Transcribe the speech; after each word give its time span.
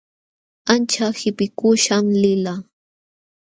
Ancha 0.73 1.07
qipikuśham 1.17 2.05
lilqaa. 2.21 2.61